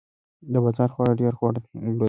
[0.51, 1.99] د بازار خواړه ډیر غوړ لري.